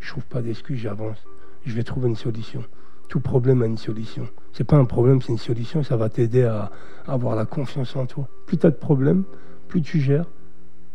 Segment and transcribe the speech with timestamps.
[0.00, 1.18] je trouve pas d'excuses, j'avance.
[1.64, 2.64] Je vais trouver une solution.
[3.08, 4.26] Tout problème a une solution.
[4.52, 5.82] C'est pas un problème, c'est une solution.
[5.82, 6.70] Ça va t'aider à,
[7.06, 8.28] avoir la confiance en toi.
[8.46, 9.24] Plus tu as de problèmes,
[9.68, 10.26] plus tu gères,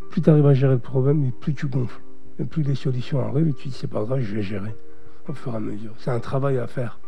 [0.10, 2.02] plus tu arrives à gérer le problème, et plus tu gonfles.
[2.40, 4.76] Et plus les solutions arrivent, et tu dis c'est pas grave, je vais gérer
[5.28, 5.94] au fur et à mesure.
[5.98, 7.00] C'est un travail à faire.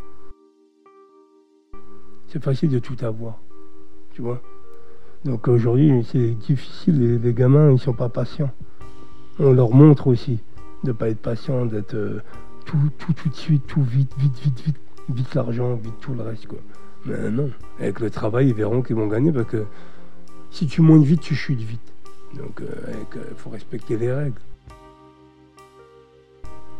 [2.28, 3.38] C'est facile de tout avoir.
[4.12, 4.42] Tu vois?
[5.24, 7.20] Donc aujourd'hui, c'est difficile.
[7.22, 8.50] Les, gamins, ils sont pas patients.
[9.38, 10.40] On leur montre aussi
[10.84, 12.22] de pas être patient, d'être euh,
[12.64, 14.76] tout, tout, tout de suite, tout vite, vite, vite, vite,
[15.08, 16.46] vite l'argent, vite tout le reste.
[16.46, 16.58] Quoi.
[17.06, 19.64] Mais non, avec le travail, ils verront qu'ils vont gagner parce que
[20.50, 21.80] si tu montes vite, tu chutes vite.
[22.34, 24.40] Donc il euh, euh, faut respecter les règles.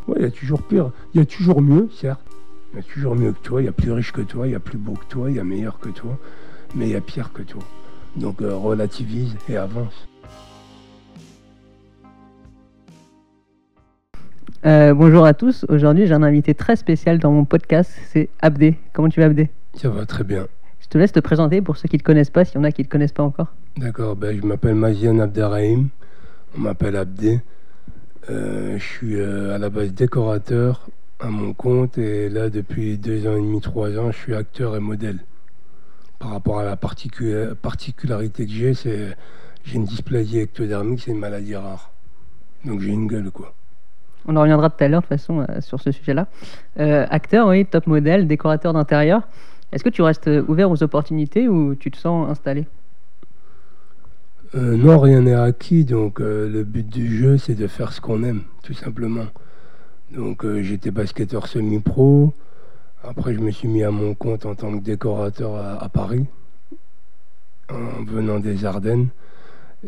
[0.07, 2.21] Ouais, il y a toujours pire, il y a toujours mieux, certes.
[2.73, 4.53] Il y a toujours mieux que toi, il y a plus riche que toi, il
[4.53, 6.19] y a plus beau que toi, il y a meilleur que toi,
[6.75, 7.63] mais il y a pire que toi.
[8.17, 10.07] Donc relativise et avance.
[14.67, 15.65] Euh, bonjour à tous.
[15.69, 17.93] Aujourd'hui, j'ai un invité très spécial dans mon podcast.
[18.09, 18.77] C'est Abdé.
[18.93, 19.51] Comment tu vas, Abdé?
[19.75, 20.49] Ça va très bien.
[20.81, 22.65] Je te laisse te présenter pour ceux qui ne te connaissent pas, s'il y en
[22.65, 23.53] a qui ne te connaissent pas encore.
[23.77, 24.17] D'accord.
[24.17, 25.89] Ben, je m'appelle Mazian Abderrahim.
[26.57, 27.41] On m'appelle Abdé.
[28.31, 30.89] Euh, je suis euh, à la base décorateur
[31.21, 34.77] à mon compte et là depuis deux ans et demi, trois ans, je suis acteur
[34.77, 35.21] et modèle.
[36.19, 39.17] Par rapport à la particularité que j'ai, c'est
[39.65, 41.93] j'ai une dysplasie ectodermique, c'est une maladie rare.
[42.65, 43.55] Donc j'ai une gueule quoi.
[44.29, 46.27] On en reviendra tout à l'heure de toute façon euh, sur ce sujet-là.
[46.77, 49.23] acteur, oui, top modèle, décorateur d'intérieur.
[49.73, 52.67] Est-ce que tu restes ouvert aux opportunités ou tu te sens installé?
[54.55, 58.01] Euh, non, rien n'est acquis, donc euh, le but du jeu, c'est de faire ce
[58.01, 59.27] qu'on aime, tout simplement.
[60.11, 62.33] Donc euh, j'étais basketteur semi-pro,
[63.05, 66.25] après je me suis mis à mon compte en tant que décorateur à, Paris,
[67.69, 69.09] en venant des Ardennes.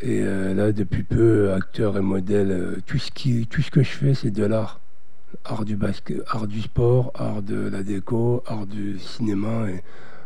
[0.00, 4.14] Et là, depuis peu, acteur et modèle, tout, ce qui, tout ce que je fais,
[4.14, 4.80] c'est de l'art.
[5.44, 9.80] Art du basket, art du sport, art de la déco, art du cinéma, et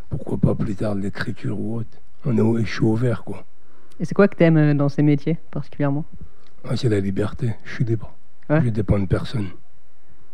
[0.09, 1.89] pourquoi pas plus tard de l'écriture ou autre.
[2.25, 3.45] On est, je suis ouvert, quoi.
[4.01, 6.05] Et c'est quoi que tu aimes euh, dans ces métiers particulièrement?
[6.69, 7.55] Ah, C'est la liberté.
[7.65, 8.15] Je suis libre.
[8.51, 9.49] Je dépends de personne.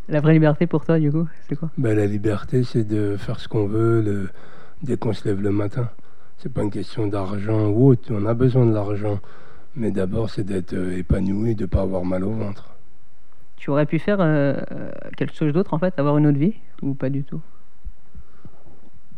[0.09, 1.71] La vraie liberté pour toi, du coup, c'est quoi?
[1.79, 4.29] Ben, La liberté, c'est de faire ce qu'on veut le...
[4.83, 5.89] dès qu'on se lève le matin.
[6.43, 8.09] C'est pas une question d'argent ou autre.
[8.11, 9.21] On a besoin de l'argent.
[9.77, 12.71] Mais d'abord, c'est d'être euh, épanoui, de ne pas avoir mal au ventre.
[13.57, 14.57] Tu aurais pu faire euh,
[15.17, 17.41] quelque chose d'autre, en fait, avoir une autre vie Ou pas du tout?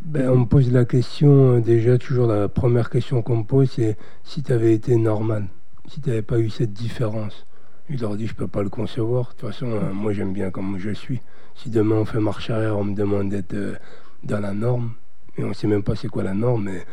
[0.05, 3.71] Ben, on me pose la question, euh, déjà toujours la première question qu'on me pose,
[3.71, 5.45] c'est si tu avais été normal,
[5.87, 7.45] si tu n'avais pas eu cette différence.
[7.89, 9.27] Je leur dis, je peux pas le concevoir.
[9.27, 11.21] De toute façon, euh, moi j'aime bien comme je suis.
[11.55, 13.75] Si demain on fait marche arrière, on me demande d'être euh,
[14.23, 14.91] dans la norme,
[15.37, 16.85] et on ne sait même pas c'est quoi la norme, mais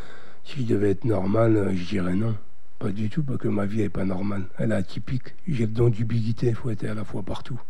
[0.45, 2.34] si je devais être normal, je dirais non.
[2.78, 4.45] Pas du tout, parce que ma vie n'est pas normale.
[4.59, 5.34] Elle est atypique.
[5.47, 7.61] J'ai le don d'ubiquité, il faut être à la fois partout.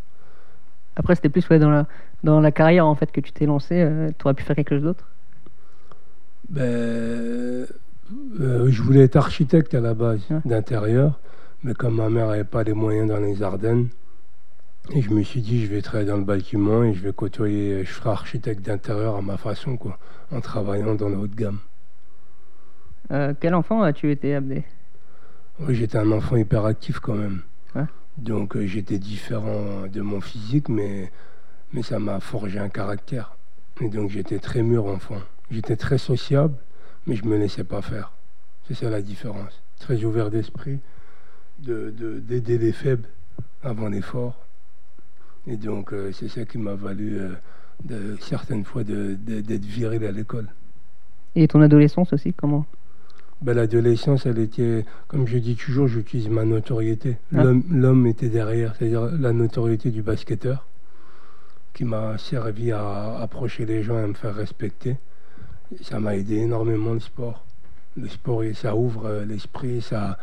[0.97, 1.86] Après, c'était plus dans, la,
[2.22, 3.88] dans la carrière en fait que tu t'es lancé.
[4.19, 5.06] tu aurais pu faire quelque chose d'autre?
[6.48, 7.66] Ben,
[8.41, 11.20] euh, Je voulais être architecte à la base d'intérieur,
[11.62, 13.88] mais comme ma mère n'avait pas les moyens dans les Ardennes,
[14.92, 17.84] et je me suis dit, je vais travailler dans le bâtiment et je vais côtoyer,
[17.84, 19.98] je ferai architecte d'intérieur à ma façon, quoi,
[20.32, 21.58] en travaillant dans la haute gamme.
[23.10, 24.65] Euh, quel enfant as-tu été, Abdé
[25.60, 27.43] oui, J'étais un enfant hyperactif quand même.
[28.19, 31.10] Donc euh, j'étais différent de mon physique, mais,
[31.72, 33.37] mais ça m'a forgé un caractère.
[33.81, 35.20] Et donc j'étais très mûr enfant.
[35.50, 36.54] J'étais très sociable,
[37.06, 38.12] mais je ne me laissais pas faire.
[38.69, 39.62] C'est ça la différence.
[39.78, 40.81] Très ouvert d'esprit,
[41.59, 43.09] d'aider de, d'aider les faibles
[43.62, 44.38] avant les forts.
[45.47, 47.19] Et donc, euh, c'est ça qui m'a valu
[47.84, 50.49] de, certaines fois d'être viré à l'école.
[51.34, 52.66] Et ton adolescence aussi, comment
[53.42, 57.16] ben, L'adolescence, elle était, comme je dis toujours, j'utilise ma notoriété.
[57.34, 57.44] Ah.
[57.70, 60.66] L'homme était derrière, c'est-à-dire la notoriété du basketteur,
[61.74, 64.96] qui m'a servi à approcher les gens et à me faire respecter
[65.82, 67.44] ça m'a aidé énormément le sport.
[67.96, 70.18] Le sport, ça ouvre euh, l'esprit, ça,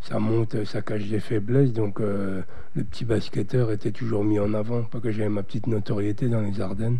[0.00, 1.72] ça monte, ça cache des faiblesses.
[1.72, 2.42] Donc euh,
[2.74, 6.40] le petit basketteur était toujours mis en avant, pas que j'avais ma petite notoriété dans
[6.40, 6.98] les Ardennes.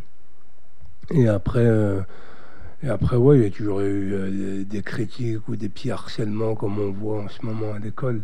[1.10, 2.00] Et après, euh,
[2.82, 6.78] et après ouais, il y a toujours eu des critiques ou des petits harcèlements comme
[6.78, 8.22] on voit en ce moment à l'école.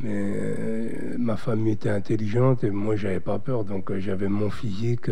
[0.00, 5.10] Mais ma famille était intelligente et moi j'avais pas peur, donc j'avais mon physique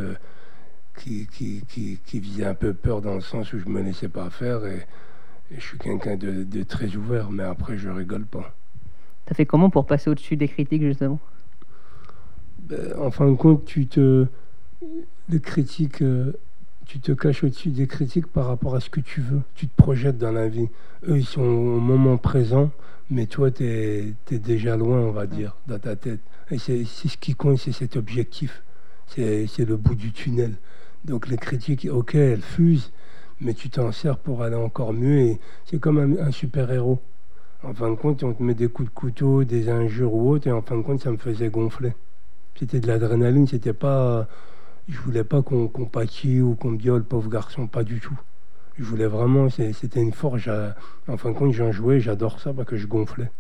[0.97, 4.09] qui, qui, qui, qui, faisait un peu peur dans le sens où je me laissais
[4.09, 4.87] pas faire et,
[5.55, 8.55] je suis quelqu'un de, de, très ouvert, mais après je rigole pas.
[9.27, 11.19] T'as fait comment pour passer au-dessus des critiques justement?
[12.61, 14.27] Ben, En fin de compte, tu te
[15.29, 16.33] les critiques, euh,
[16.87, 19.41] tu te caches au-dessus des critiques par rapport à ce que tu veux.
[19.55, 20.69] Tu te projettes dans la vie.
[21.09, 22.71] Eux, ils sont au moment présent,
[23.11, 26.21] mais toi, tu es, déjà loin, on va dire, dans ta tête.
[26.51, 28.63] Et c'est ce qui compte, c'est cet objectif
[29.07, 30.55] C'est le bout du tunnel.
[31.05, 32.93] Donc les critiques, ok, elles fusent,
[33.41, 35.37] mais tu t'en sers pour aller encore mieux.
[35.65, 37.01] C'est comme un, super-héros.
[37.65, 40.47] En fin de compte, on te met des coups de couteau, des injures ou autre,
[40.47, 41.93] et en fin de compte, ça me faisait gonfler.
[42.59, 44.29] C'était de l'adrénaline, c'était pas.
[44.89, 48.19] Je voulais pas qu'on qu ou qu'on me dise, oh, pauvre garçon, pas du tout.
[48.79, 50.49] Je voulais vraiment, c'était une force.
[51.09, 53.31] En fin de compte, j'en jouais, j'adore ça parce que je gonflais.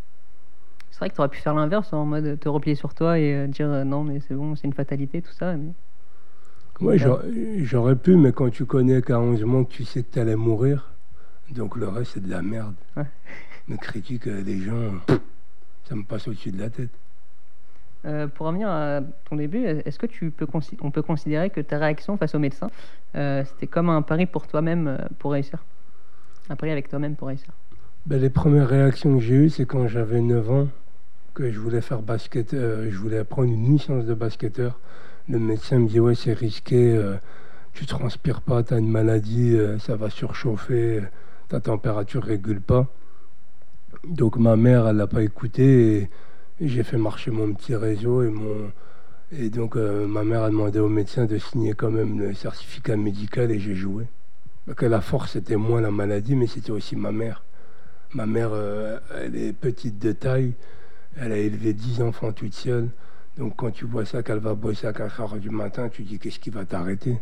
[0.90, 3.34] C'est vrai que tu aurais pu faire l'inverse, en mode te replier sur toi et
[3.34, 5.56] euh, dire euh, non, mais c'est bon, c'est une fatalité, tout ça.
[5.56, 5.72] Mais...
[6.80, 6.98] Oui,
[7.64, 10.36] j'aurais pu, mais quand tu connais qu'à 11 mois que tu sais que tu allais
[10.36, 10.92] mourir,
[11.50, 12.74] donc le reste, c'est de la merde.
[12.96, 13.06] Ouais.
[13.68, 14.92] Me critique des gens,
[15.88, 16.90] ça me passe au-dessus de la tête.
[18.04, 22.16] Euh, pour revenir à ton début, est-ce que tu peux peut considérer que ta réaction
[22.16, 22.68] face au médecin,
[23.14, 25.64] euh, c'était comme un pari pour toi-même euh, pour réussir?
[26.50, 27.52] Un pari avec toi-même pour réussir?
[28.06, 30.68] Ben, Les premières réactions que j'ai eues, c'est quand j'avais 9 ans,
[31.34, 34.78] que je voulais faire basket, je voulais prendre une licence de basketteur.
[35.28, 37.00] Le médecin me dit Ouais, c'est risqué,
[37.72, 41.04] tu transpires pas, tu as une maladie, ça va surchauffer,
[41.48, 42.86] ta température régule pas.
[44.06, 46.10] Donc ma mère, elle l'a pas écouté.
[46.60, 48.70] J'ai fait marcher mon petit réseau et mon
[49.34, 52.96] et donc euh, ma mère a demandé au médecin de signer quand même le certificat
[52.96, 54.04] médical et j'ai joué.
[54.76, 57.42] que la force c'était moins la maladie, mais c'était aussi ma mère.
[58.14, 60.52] Ma mère, euh, elle est petite de taille,
[61.16, 62.90] elle a élevé 10 enfants toute seule.
[63.38, 66.18] Donc quand tu vois ça qu'elle va bosser à 4 heures du matin, tu dis
[66.18, 67.16] qu'est-ce qui va t'arrêter?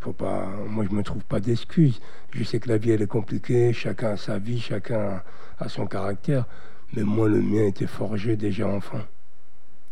[0.00, 2.00] Faut pas, Moi je me trouve pas d'excuses.
[2.32, 5.22] Je sais que la vie elle est compliquée, chacun a sa vie, chacun
[5.58, 6.44] a son caractère.
[6.94, 9.00] Mais moi, le mien était forgé déjà enfant.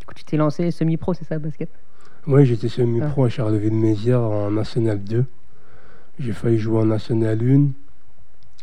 [0.01, 1.69] Du coup, tu t'es lancé semi-pro, c'est ça, basket?
[2.27, 3.27] Oui, j'étais semi-pro ah.
[3.27, 5.25] à Charleville-Mézières en National 2.
[6.19, 7.69] J'ai failli jouer en National 1.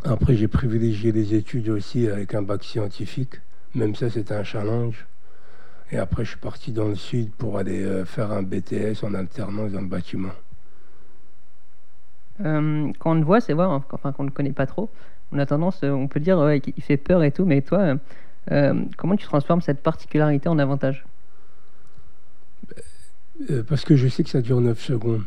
[0.05, 3.35] Après, j'ai privilégié les études aussi avec un bac scientifique.
[3.75, 5.05] Même ça, c'était un challenge.
[5.91, 9.13] Et après, je suis parti dans le sud pour aller euh, faire un BTS en
[9.13, 10.33] alternance dans le bâtiment.
[12.41, 14.89] Euh, quand on le voit, c'est vrai, enfin, qu'on ne le connaît pas trop,
[15.33, 17.95] on a tendance, euh, on peut dire ouais, qu'il fait peur et tout, mais toi,
[18.51, 21.05] euh, comment tu transformes cette particularité en avantage?
[23.49, 25.23] Euh, Parce que je sais que ça dure 9 secondes,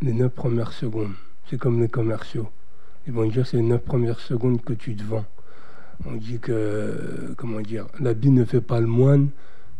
[0.00, 1.12] les 9 premières secondes.
[1.50, 2.48] C'est comme les commerciaux.
[3.06, 5.24] Ils vont dire c'est les 9 premières secondes que tu te vends.
[6.06, 9.30] On dit que, comment dire, l'habit ne fait pas le moine,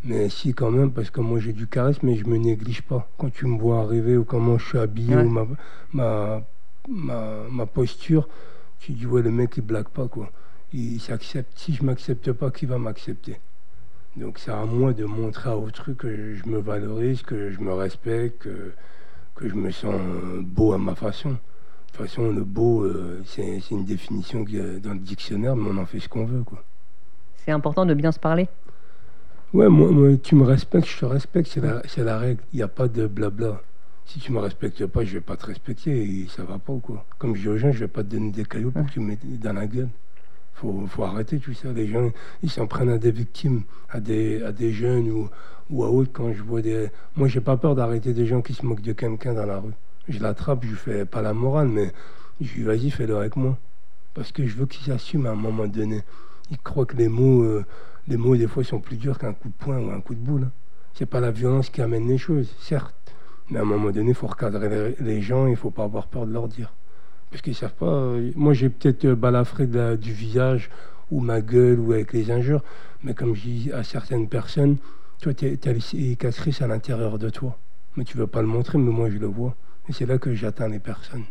[0.03, 3.09] mais si quand même, parce que moi j'ai du charisme, mais je me néglige pas.
[3.19, 5.47] Quand tu me vois arriver ou comment je suis habillé ou ma,
[5.93, 6.43] ma,
[6.89, 8.29] ma posture,
[8.81, 10.31] tu dis, ouais, le mec, il blague pas, quoi.
[10.73, 11.53] Il s'accepte.
[11.57, 13.39] Si je m'accepte pas, qui va m'accepter?
[14.17, 17.73] Donc, c'est à moi de montrer à autrui que je me valorise, que je me
[17.73, 18.73] respecte, que,
[19.35, 20.01] que je me sens
[20.43, 21.31] beau à ma façon.
[21.31, 21.37] De
[21.93, 25.79] toute façon, le beau, euh, c'est une définition qui est dans le dictionnaire, mais on
[25.79, 26.63] en fait ce qu'on veut, quoi.
[27.45, 28.49] C'est important de bien se parler?
[29.55, 32.43] Ouais, moi, tu me respectes, je te respecte, c'est la, la, règle.
[32.53, 33.63] Il n'y a pas de blabla
[34.09, 36.79] si tu me respectes pas, je vais pas te respecter et ça va pas ou
[36.79, 37.05] quoi?
[37.19, 39.01] Comme je dis aux gens, je vais pas te donner des cailloux pour que tu
[39.01, 39.91] me mettes dans la gueule.
[40.55, 41.71] Faut, faut arrêter tout ça.
[41.73, 42.11] Les gens,
[42.43, 45.29] ils s'en prennent à des victimes, à des, jeunes
[45.69, 46.11] ou, à autres.
[46.11, 49.35] Quand je vois des, moi, pas peur d'arrêter des gens qui se moquent de quelqu'un
[49.35, 49.75] dans la rue.
[50.09, 51.93] Je l'attrape, je fais pas la morale, mais
[52.41, 53.59] je lui vas-y, fais-le avec moi,
[54.15, 56.03] parce que je veux qu'ils s'assument à un moment donné.
[56.51, 57.63] Ils croient que les mots, euh,
[58.07, 60.21] les mots des fois sont plus durs qu'un coup de poing ou un coup de
[60.21, 60.45] boule.
[60.45, 60.53] Hein.
[60.95, 62.98] C'est pas la violence qui amène les choses, certes.
[63.51, 66.07] Mais à un moment donné, il faut recadrer les gens, il ne faut pas avoir
[66.07, 66.73] peur de leur dire.
[67.31, 67.87] Parce qu'ils ne savent pas.
[67.87, 70.71] Euh, moi, j'ai peut-être euh, balafré du visage
[71.11, 72.63] ou ma gueule ou avec les injures,
[73.03, 74.77] mais comme je dis à certaines personnes,
[75.21, 77.59] toi, tu as les cicatrices à l'intérieur de toi.
[77.97, 79.57] Mais tu ne veux pas le montrer, mais moi, je le vois.
[79.89, 81.25] Et c'est là que j'atteins les personnes.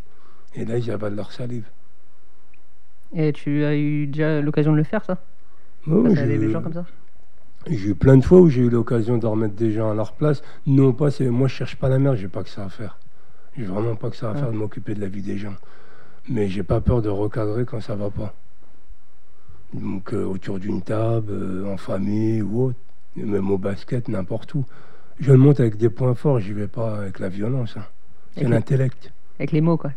[0.55, 1.65] Et là, ils avalent leur salive.
[3.15, 5.17] Et tu as eu déjà l'occasion de le faire, ça?
[5.85, 6.85] Oui, j'ai des gens comme ça?
[7.69, 10.13] J'ai eu plein de fois où j'ai eu l'occasion de remettre des gens à leur
[10.13, 10.41] place.
[10.65, 12.97] Non pas, c'est moi je cherche pas la merde, j'ai pas que ça à faire.
[13.57, 15.55] J'ai vraiment pas que ça à faire de m'occuper de la vie des gens.
[16.29, 18.33] Mais j'ai pas peur de recadrer quand ça va pas.
[19.73, 22.79] Donc euh, autour d'une table, euh, en famille ou autre,
[23.15, 24.65] même au basket, n'importe où.
[25.19, 27.75] Je le monte avec des points forts, j'y vais pas avec la violence.
[27.77, 27.85] Hein.
[28.35, 29.11] C'est l'intellect.
[29.39, 29.91] Avec les mots, quoi.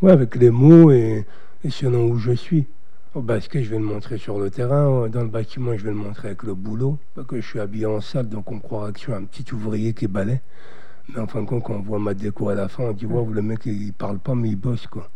[0.00, 1.26] Ouais, avec les mots et,
[1.62, 2.66] et selon où je suis.
[3.14, 5.06] Au basket, je vais le montrer sur le terrain.
[5.10, 6.98] Dans le bâtiment, je vais le montrer avec le boulot.
[7.14, 9.52] Parce que je suis habillé en salle, donc on croira que je suis un petit
[9.52, 10.40] ouvrier qui balaie.
[11.10, 13.04] Mais en fin de compte, quand on voit ma déco à la fin, on dit
[13.04, 15.10] Waouh, le mec, il parle pas, mais il bosse, quoi.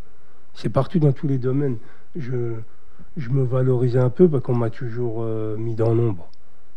[0.52, 1.78] C'est partout dans tous les domaines.
[2.16, 2.56] Je,
[3.16, 6.28] je me valorise un peu parce qu'on m'a toujours euh, mis dans l'ombre.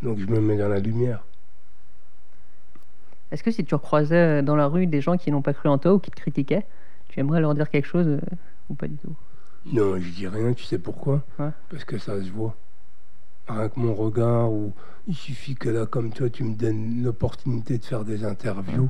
[0.01, 1.25] Donc je me mets dans la lumière.
[3.31, 5.77] Est-ce que si tu recroisais dans la rue des gens qui n'ont pas cru en
[5.77, 6.65] toi ou qui te critiquaient,
[7.09, 8.21] tu aimerais leur dire quelque chose euh,
[8.69, 9.15] ou pas du tout?
[9.65, 11.23] Non, je dis rien, tu sais pourquoi
[11.69, 12.55] Parce que ça se voit.
[13.47, 14.73] Rien que mon regard, ou
[15.07, 18.89] il suffit que là, comme toi, tu me donnes l'opportunité de faire des interviews.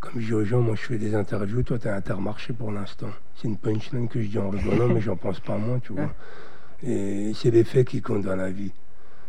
[0.00, 2.70] comme je dis aux gens, moi je fais des interviews, toi tu as intermarché pour
[2.70, 3.08] l'instant.
[3.36, 6.12] C'est une punchline que je dis en rigolant, mais j'en pense pas moins, tu vois.
[6.82, 8.72] Et c'est les faits qui comptent dans la vie.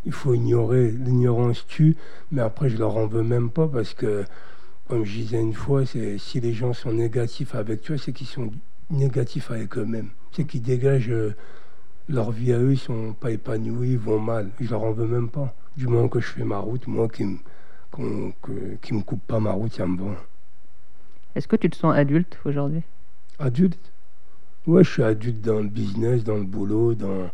[0.05, 1.95] Il faut ignorer, l'ignorance tue,
[2.31, 4.25] mais après je leur en veux même pas parce que,
[4.89, 8.27] comme je disais une fois, c'est si les gens sont négatifs avec toi, c'est qu'ils
[8.27, 8.51] sont
[8.89, 10.09] négatifs avec eux-mêmes.
[10.35, 11.33] C'est qu'ils dégagent euh,
[12.09, 14.49] leur vie à eux, ils sont pas épanouis, ils vont mal.
[14.59, 15.53] Je leur en veux même pas.
[15.77, 17.37] Du moment que je fais ma route, moi qui me,
[18.81, 20.15] qui me coupe pas ma route, ça me va.
[21.35, 22.83] Est-ce que tu te sens adulte aujourd'hui?
[23.39, 23.91] Adulte?
[24.67, 27.29] Ouais, je suis adulte dans le business, dans le boulot, dans,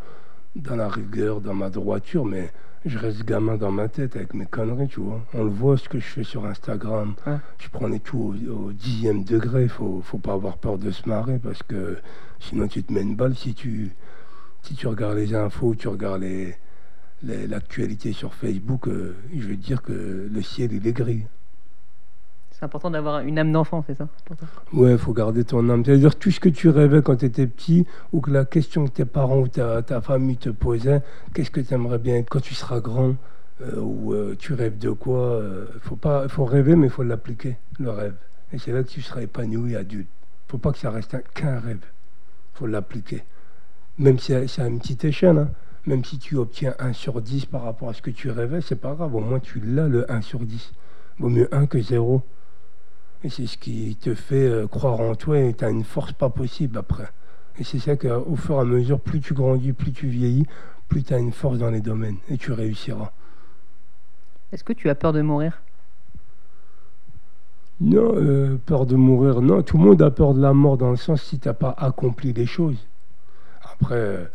[0.55, 2.51] dans la rigueur, dans ma droiture, mais
[2.86, 5.22] je reste gamin dans ma tête avec mes conneries, tu vois.
[5.34, 7.13] On le voit ce que je fais sur Instagram.
[7.60, 9.67] Je prends les tout au, dixième degré.
[9.67, 11.98] Faut, faut pas avoir peur de se marrer parce que
[12.39, 13.91] sinon tu te mets une balle si tu,
[14.63, 16.25] si tu regardes les infos, tu regardes
[17.24, 18.88] l'actualité sur Facebook.
[18.88, 21.25] Euh, je veux dire que le ciel, il est gris.
[22.62, 24.08] C'est important d'avoir une âme d'enfant, c'est ça
[24.72, 25.84] Ouais, il faut garder ton âme.
[25.84, 28.91] C'est-à-dire tout ce que tu rêvais quand tu étais petit, ou que la question que
[28.91, 31.01] tes parents ou ta, famille te posaient,
[31.34, 33.15] qu'est-ce que tu aimerais bien quand tu seras grand,
[33.63, 37.01] euh, ou euh, tu rêves de quoi euh, faut pas, faut rêver, mais il faut
[37.01, 38.13] l'appliquer, le rêve.
[38.53, 40.10] Et c'est là que tu seras épanoui adulte.
[40.48, 41.82] Il faut pas que ça reste qu'un rêve.
[41.82, 43.24] Il faut l'appliquer.
[43.98, 45.50] Même si c'est à une petite échelle, hein.
[45.88, 48.75] même si tu obtiens 1 sur 10 par rapport à ce que tu rêvais, c'est
[48.75, 49.15] pas grave.
[49.15, 50.74] Au moins, tu l'as, le 1 sur 10.
[51.18, 52.22] Vaut mieux 1 que 0.
[53.24, 56.13] Et c'est ce qui te fait euh, croire en toi et tu as une force
[56.13, 57.08] pas possible après.
[57.60, 60.48] Et c'est ça qu'au fur et à mesure, plus tu grandis, plus tu vieillis,
[60.88, 63.12] plus tu as une force dans les domaines et tu réussiras.
[64.51, 65.62] Est-ce que tu as peur de mourir?
[67.80, 69.62] Non, euh, peur de mourir, non.
[69.62, 71.75] Tout le monde a peur de la mort dans le sens si tu n'as pas
[71.78, 72.88] accompli les choses.
[73.63, 74.25] Après, euh,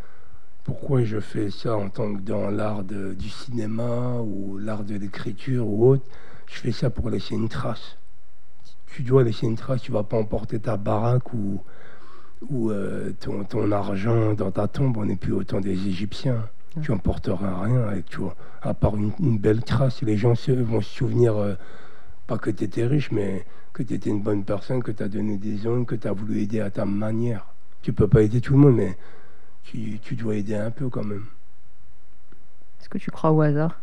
[0.64, 5.66] pourquoi je fais ça en tant que dans l'art du cinéma ou l'art de l'écriture
[5.66, 6.04] ou autre?
[6.46, 7.98] Je fais ça pour laisser une trace
[8.96, 11.60] tu dois laisser une trace, tu vas pas emporter ta baraque ou,
[12.48, 14.96] ou euh, ton, argent dans ta tombe.
[14.96, 16.48] On n'est plus autant des Égyptiens.
[16.80, 18.06] Tu n'emporteras rien avec
[18.62, 20.00] à part une, belle trace.
[20.00, 21.56] Les gens vont se souvenir, euh,
[22.26, 25.08] pas que tu étais riche, mais que tu étais une bonne personne, que tu as
[25.08, 27.44] donné des ondes, que tu as voulu aider à ta manière.
[27.82, 28.96] Tu peux pas aider tout le monde, mais
[29.62, 31.26] tu, tu dois aider un peu quand même.
[32.80, 33.78] Est-ce que tu crois au hasard?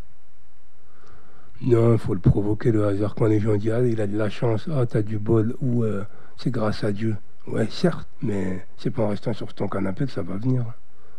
[1.62, 3.16] Non, il faut le provoquer, le hasard.
[3.16, 5.84] Quand les gens disent, ah, il a de la chance, ah, t'as du bol, ou
[5.84, 6.04] euh,
[6.38, 7.16] c'est grâce à Dieu.
[7.48, 10.66] Ouais, certes, mais c'est pas en restant sur ton canapé que ça va venir.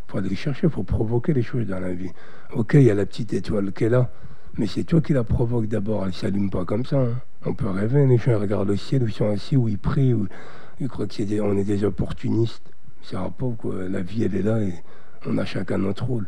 [0.09, 2.11] Il faut aller le chercher, il faut provoquer les choses dans la vie.
[2.53, 4.11] Ok, il y a la petite étoile qui est là,
[4.59, 6.03] mais c'est toi qui la provoque d'abord.
[6.03, 7.00] Elle ne s'allume pas comme ça.
[7.00, 7.21] Hein.
[7.47, 10.14] On peut rêver, les gens regardent le ciel, où ils sont assis, où ils prient,
[10.14, 10.26] où
[10.81, 12.71] ils croient qu'on est des opportunistes.
[13.03, 13.88] C'est pas quoi.
[13.88, 14.73] La vie, elle est là et
[15.26, 16.26] on a chacun notre rôle.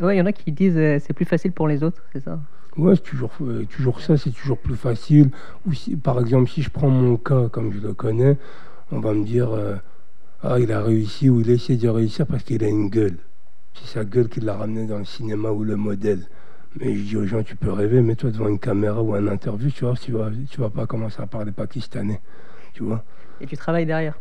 [0.00, 2.20] Oui, il y en a qui disent euh, c'est plus facile pour les autres, c'est
[2.22, 2.38] ça?
[2.76, 5.30] Ouais, c'est toujours, euh, toujours ça, c'est toujours plus facile.
[5.66, 8.36] Ou si, par exemple, si je prends mon cas, comme je le connais,
[8.92, 9.76] on va me dire euh,
[10.42, 13.18] Ah, il a réussi ou il essaie de réussir parce qu'il a une gueule.
[13.74, 16.28] C'est sa gueule qui l'a ramené dans le cinéma ou le modèle.
[16.78, 19.70] Mais je dis aux gens Tu peux rêver, mets-toi devant une caméra ou un interview,
[19.70, 22.20] tu vois, tu vas, tu vas pas commencer à parler pakistanais.
[22.74, 23.02] Tu vois
[23.40, 24.16] Et tu travailles derrière.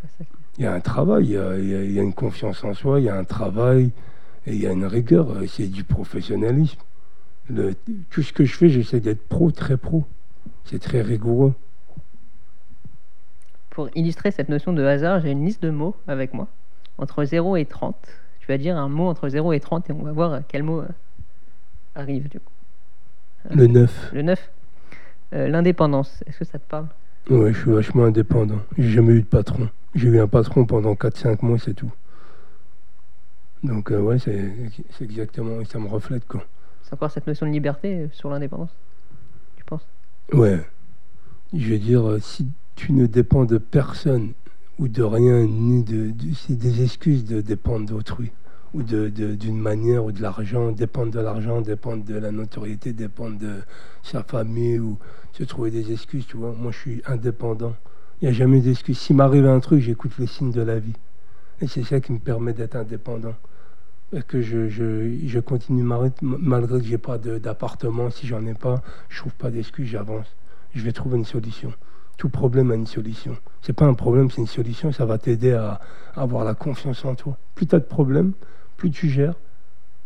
[0.58, 3.00] Il y a un travail, il y a, il y a une confiance en soi,
[3.00, 3.92] il y a un travail
[4.50, 5.28] et il y a une rigueur.
[5.48, 6.80] C'est du professionnalisme
[8.10, 10.06] tout ce que je fais, j'essaie d'être pro, très pro.
[10.66, 11.54] C'est très rigoureux.
[13.70, 16.48] Pour illustrer cette notion de hasard, j'ai une liste de mots avec moi.
[16.98, 17.96] Entre 0 et 30.
[18.40, 20.82] Tu vas dire un mot entre 0 et 30 et on va voir quel mot
[20.82, 20.88] euh,
[21.96, 22.52] arrive du coup.
[23.52, 24.12] Le 9.
[24.14, 24.52] Le 9.
[25.34, 26.88] Euh, l'indépendance, est-ce que ça te parle?
[27.30, 28.60] Oui, je suis vachement indépendant.
[28.78, 29.70] J'ai jamais eu de patron.
[29.96, 31.92] J'ai eu un patron pendant 4-5 mois, c'est tout.
[33.64, 34.54] Donc, euh, ouais, c'est
[35.02, 36.46] exactement, ça me reflète quoi.
[36.84, 38.74] C'est encore cette notion de liberté euh, sur l'indépendance,
[39.58, 39.86] tu penses?
[40.32, 40.66] Ouais.
[41.54, 44.34] Je veux dire, euh, si tu ne dépends de personne
[44.78, 48.32] ou de rien, ni de, c'est des excuses de dépendre d'autrui
[48.74, 53.38] ou d'une de, manière ou de l'argent, dépendre de l'argent, dépendre de la notoriété, dépendre
[53.40, 53.56] de
[54.04, 54.98] sa famille ou
[55.34, 56.54] se trouver des excuses, tu vois.
[56.58, 57.74] Moi, je suis indépendant.
[58.22, 59.00] Il n'y a jamais d'excuses.
[59.00, 60.94] S'il m'arrive un truc, j'écoute les signes de la vie.
[61.62, 63.36] Et c'est ça qui me permet d'être indépendant
[64.28, 68.10] que je, continue malgré que j'ai pas d'appartement.
[68.10, 70.28] Si j'en ai pas, je trouve pas d'excuses, j'avance.
[70.74, 71.74] Je vais trouver une solution.
[72.18, 73.38] Tout problème a une solution.
[73.62, 74.92] C'est pas un problème, c'est une solution.
[74.92, 75.80] Ça va t'aider à,
[76.16, 77.38] avoir la confiance en toi.
[77.56, 78.34] Plus tu as de problèmes,
[78.78, 79.36] plus tu gères,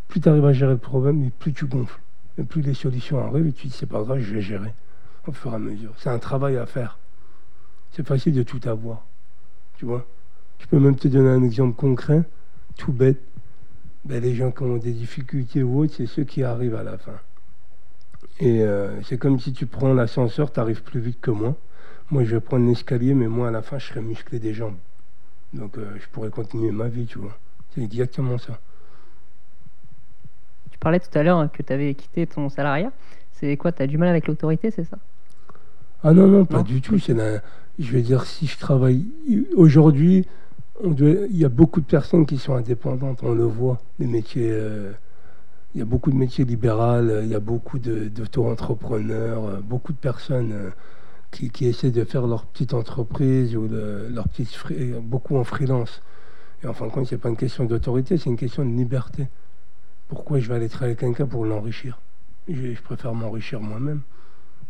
[0.08, 2.00] plus tu arrives à gérer le problème, et plus tu gonfles.
[2.38, 4.74] Et plus les solutions arrivent, et tu dis c'est pas grave, je vais gérer
[5.26, 5.92] au fur et à mesure.
[5.96, 6.98] C'est un travail à faire.
[7.92, 9.04] C'est facile de tout avoir.
[9.78, 10.06] Tu vois?
[10.58, 12.22] Je peux même te donner un exemple concret,
[12.76, 13.20] tout bête
[14.04, 16.98] ben, les gens qui ont des difficultés ou autres, c'est ceux qui arrivent à la
[16.98, 17.18] fin.
[18.38, 21.56] Et euh, c'est comme si tu prends l'ascenseur, tu arrives plus vite que moi.
[22.10, 24.76] Moi, je vais prendre l'escalier, mais moi, à la fin, je serai musclé des jambes.
[25.54, 27.38] Donc, euh, je pourrais continuer ma vie, tu vois.
[27.74, 28.58] C'est exactement ça.
[30.70, 32.92] Tu parlais tout à l'heure que tu avais quitté ton salariat.
[33.32, 34.98] C'est quoi Tu as du mal avec l'autorité, c'est ça?
[36.02, 36.98] Ah non, non, pas du tout.
[36.98, 37.16] C'est
[37.78, 39.06] Je vais dire, si je travaille
[39.56, 40.26] aujourd'hui,
[40.82, 44.50] il y a beaucoup de personnes qui sont indépendantes, on le voit, les métiers.
[44.50, 44.92] Euh,
[45.74, 49.98] il y a beaucoup de métiers libéraux, il y a beaucoup d'auto-entrepreneurs, euh, beaucoup de
[49.98, 50.70] personnes euh,
[51.32, 54.56] qui, qui, essaient de faire leur petite entreprise ou leur petite
[55.02, 56.02] beaucoup en freelance.
[56.62, 58.70] Et en fin de compte, ce n'est pas une question d'autorité, c'est une question de
[58.70, 59.26] liberté.
[60.08, 61.98] Pourquoi je vais aller travailler avec quelqu'un pour l'enrichir?
[62.48, 64.02] Je, je, préfère m'enrichir moi-même.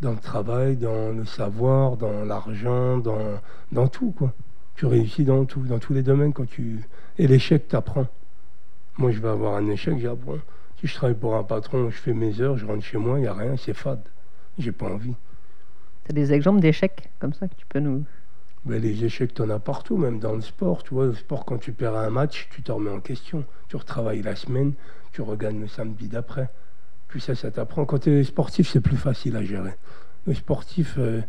[0.01, 3.41] Dans le travail, dans le savoir, dans l'argent, dans,
[3.73, 4.13] dans tout.
[4.17, 4.33] Quoi.
[4.77, 6.33] Tu réussis dans tout, dans tous les domaines.
[6.33, 6.81] quand tu
[7.19, 8.07] Et l'échec t'apprend.
[8.99, 10.39] Moi, je vais avoir un échec, j'apprends
[10.87, 13.27] je travaille pour un patron, je fais mes heures, je rentre chez moi, il n'y
[13.27, 14.03] a rien, c'est fade.
[14.59, 15.15] J'ai pas envie.
[16.05, 18.05] Tu as des exemples d'échecs comme ça que tu peux nous.
[18.65, 20.83] Ben, les échecs, tu en as partout, même dans le sport.
[20.83, 23.45] Tu vois, le sport, quand tu perds un match, tu te remets en question.
[23.69, 24.73] Tu retravailles la semaine,
[25.13, 26.49] tu regagnes le samedi d'après.
[27.09, 27.85] Puis ça, ça t'apprend.
[27.85, 29.75] Quand tu es sportif, c'est plus facile à gérer.
[30.27, 31.21] Le sportif, euh,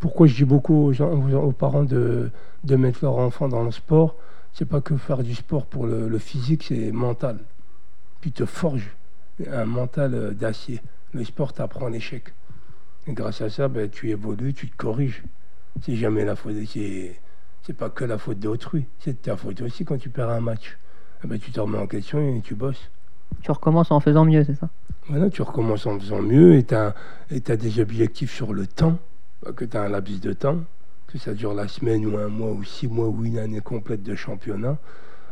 [0.00, 2.30] pourquoi je dis beaucoup aux, gens, aux parents de,
[2.64, 4.16] de, mettre leur enfant dans le sport
[4.52, 7.38] C'est pas que faire du sport pour le, le physique, c'est mental
[8.22, 8.88] puis te forge
[9.50, 10.80] un mental euh, d'acier.
[11.12, 12.32] Le sport t'apprend l'échec.
[13.06, 15.22] Et grâce à ça, ben, tu évolues, tu te corriges.
[15.82, 16.54] C'est jamais la faute.
[16.64, 18.86] C'est pas que la faute d'autrui.
[19.00, 20.78] C'est ta faute aussi quand tu perds un match.
[21.24, 22.90] Eh ben, tu te remets en question et tu bosses.
[23.42, 24.68] Tu recommences en faisant mieux, c'est ça?
[25.08, 26.94] Voilà, tu recommences en faisant mieux et tu as,
[27.30, 28.98] as, des objectifs sur le temps,
[29.56, 30.58] que tu as un laps de temps,
[31.08, 34.02] que ça dure la semaine ou un mois ou six mois ou une année complète
[34.02, 34.78] de championnat.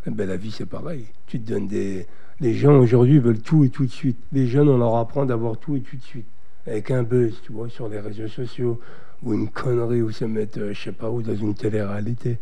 [0.07, 1.07] Eh ben, la vie, c'est pareil.
[1.27, 2.07] Tu te donnes des,
[2.41, 4.19] les gens aujourd'hui veulent tout et tout de suite.
[4.33, 6.27] Les jeunes, on leur apprend d'avoir tout et tout de suite.
[6.67, 8.81] Avec un buzz, tu vois, sur les réseaux sociaux,
[9.23, 12.39] ou une connerie, ou se mettre, euh, je sais pas où, dans une télé-réalité.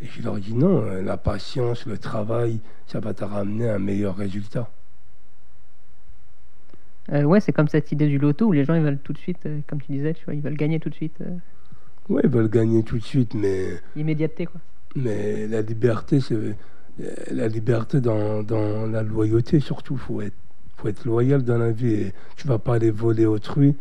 [0.00, 3.80] Et je leur dis non, euh, la patience, le travail, ça va te ramener un
[3.80, 4.70] meilleur résultat.
[7.12, 9.18] Euh, ouais, c'est comme cette idée du loto où les gens ils veulent tout de
[9.18, 11.16] suite, comme tu disais, tu vois, ils veulent gagner tout de suite.
[12.08, 13.80] Oui, ils veulent gagner tout de suite, mais.
[13.96, 14.60] Immédiateté, quoi.
[14.96, 16.36] Mais la liberté, c'est
[17.30, 18.44] la liberté dans,
[18.90, 19.94] la loyauté surtout.
[19.94, 20.36] Il faut être,
[20.76, 21.92] faut être loyal dans la vie.
[21.92, 23.76] Et tu vas pas aller voler autrui,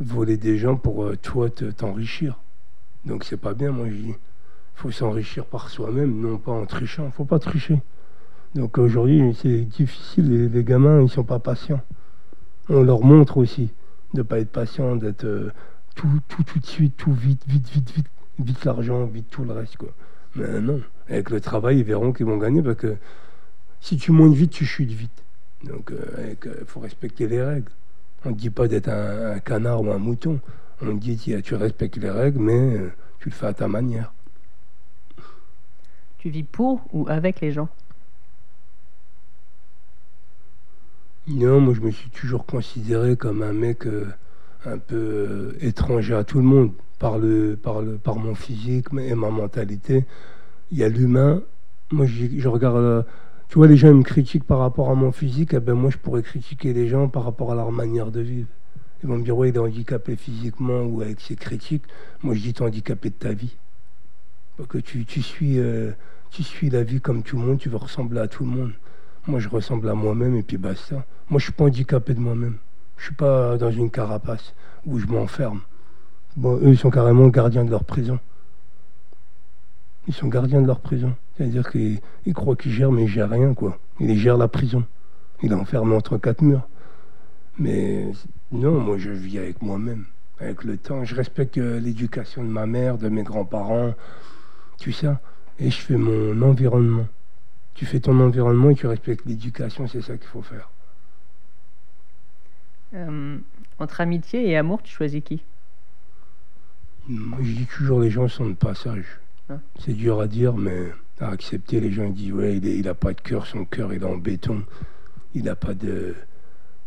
[0.00, 2.38] voler des gens pour euh, toi t'enrichir.
[3.04, 4.14] Donc c'est pas bien, moi je dis.
[4.14, 7.06] Il faut s'enrichir par soi-même, non pas en trichant.
[7.06, 7.80] Il faut pas tricher.
[8.54, 10.50] Donc aujourd'hui, c'est difficile.
[10.52, 11.80] Les, gamins, ils sont pas patients.
[12.68, 13.70] On leur montre aussi
[14.14, 15.52] de pas être patient, d'être euh,
[15.94, 18.06] tout, tout, tout de suite, tout vite, vite, vite, vite,
[18.38, 19.76] vite l'argent, vite tout le reste.
[19.76, 19.90] Quoi.
[20.34, 20.80] Mais non.
[21.08, 22.96] Avec le travail, ils verront qu'ils vont gagner parce que
[23.80, 25.22] si tu montes vite, tu chutes vite.
[25.64, 27.70] Donc euh, il faut respecter les règles.
[28.24, 30.40] On ne dit pas d'être un, canard ou un mouton.
[30.82, 34.12] On dit tu respectes les règles, mais euh, tu le fais à ta manière.
[36.18, 37.68] Tu vis pour ou avec les gens?
[41.28, 44.06] Non, moi je me suis toujours considéré comme un mec euh,
[44.64, 49.14] un peu étranger à tout le monde par, le, par, le, par mon physique et
[49.14, 50.06] ma mentalité
[50.70, 51.42] il y a l'humain.
[51.90, 52.76] Moi, je, regarde.
[52.76, 53.02] Euh,
[53.48, 55.54] tu vois, les gens ils me critiquent par rapport à mon physique.
[55.54, 58.48] Eh ben, moi, je pourrais critiquer les gens par rapport à leur manière de vivre.
[59.02, 61.84] Ils vont me dire, ouais, il est handicapé physiquement ou avec ses critiques.
[62.22, 63.56] Moi, je dis, tu es handicapé de ta vie.
[64.56, 65.92] Parce que tu, tu, suis, euh,
[66.30, 68.72] tu suis la vie comme tout le monde, tu veux ressembler à tout le monde.
[69.26, 71.04] Moi, je ressemble à moi-même et puis basta.
[71.28, 72.58] Moi, je suis pas handicapé de moi-même.
[72.96, 74.54] Je suis pas dans une carapace
[74.86, 75.60] où je m'enferme.
[76.36, 78.20] Bon, eux, ils sont carrément gardiens de leur prison.
[80.06, 81.14] Ils sont gardiens de leur prison.
[81.36, 82.00] C'est-à-dire qu'ils
[82.34, 83.78] croient qu'ils gèrent, mais ils gèrent rien, quoi.
[83.98, 84.84] Ils gèrent la prison.
[85.42, 86.66] Il est enfermé entre quatre murs.
[87.58, 88.06] Mais
[88.52, 90.04] non, moi je vis avec moi-même,
[90.38, 91.04] avec le temps.
[91.04, 93.94] Je respecte euh, l'éducation de ma mère, de mes grands-parents,
[94.80, 95.20] tout ça.
[95.58, 97.06] Et je fais mon environnement.
[97.76, 100.70] Tu fais ton environnement et tu respectes l'éducation, c'est ça qu'il faut faire.
[102.94, 103.38] Euh,
[103.78, 105.42] entre amitié et amour, tu choisis qui?
[107.06, 109.20] Moi, je dis toujours les gens sont de passage.
[109.78, 111.78] C'est dur à dire, mais à accepter.
[111.78, 114.16] Les gens ils disent ouais, il n'a pas de cœur, son cœur il est en
[114.16, 114.64] béton.
[115.34, 116.14] Il n'a pas de.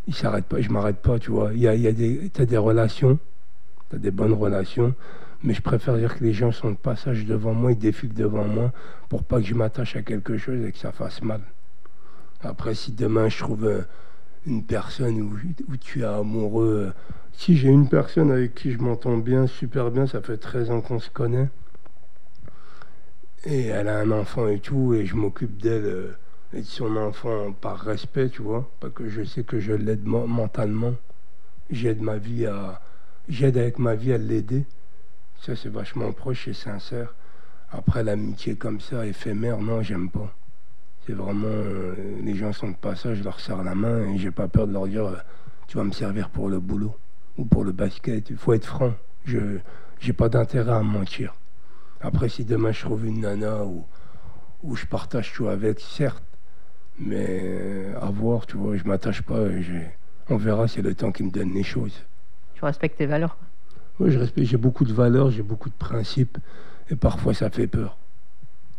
[0.08, 1.54] Il s'arrête pas, je m'arrête pas, tu vois.
[1.54, 3.20] Il y a, il y a des, as des relations,
[3.90, 4.96] tu as des bonnes relations,
[5.44, 8.46] mais je préfère dire que les gens sont de passage devant moi, ils défilent devant
[8.46, 8.72] moi
[9.08, 11.42] pour pas que je m'attache à quelque chose et que ça fasse mal.
[12.42, 13.82] Après, si demain je trouve euh,
[14.46, 15.38] une personne où,
[15.70, 16.94] où tu es amoureux, euh,
[17.34, 20.82] si j'ai une personne avec qui je m'entends bien, super bien, ça fait 13 ans
[20.82, 21.50] qu'on se connaît
[23.46, 26.18] et elle a un enfant et tout, et je m'occupe d'elle euh,
[26.54, 30.06] et de son enfant par respect, tu vois, parce que je sais que je l'aide
[30.06, 30.96] mentalement
[31.70, 32.82] j'aide ma vie à.
[33.28, 34.66] J'aide avec ma vie à l'aider.
[35.42, 37.14] Ça, c'est vachement proche et sincère.
[37.72, 40.34] Après, l'amitié comme ça, éphémère, non, j'aime pas.
[41.06, 41.48] C'est vraiment.
[41.48, 44.68] euh, les gens sont de passage, je leur serre la main et j'ai pas peur
[44.68, 45.16] de leur dire euh,
[45.68, 46.96] tu vas me servir pour le boulot
[47.38, 48.30] ou pour le basket.
[48.30, 48.94] Il faut être franc.
[49.26, 49.60] Je
[50.00, 51.36] j'ai pas d'intérêt à mentir.
[52.02, 53.86] Après, si demain je trouve une nana où,
[54.64, 56.24] où je partage tout avec, certes,
[56.98, 59.40] mais euh, à voir, tu vois, je m'attache pas.
[60.30, 62.06] On verra, c'est le temps qui me donne les choses.
[62.56, 63.38] Tu respectes tes valeurs.
[64.00, 66.38] Oui, je respecte, j'ai beaucoup de valeurs, j'ai beaucoup de principes,
[66.90, 67.98] et parfois ça fait peur.